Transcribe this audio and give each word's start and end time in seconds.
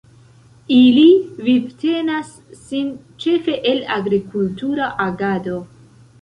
Ili 0.75 1.03
vivtenas 1.49 2.31
sin 2.61 2.87
ĉefe 3.27 3.59
el 3.73 3.83
agrikultura 3.99 4.89
agado. 5.07 5.61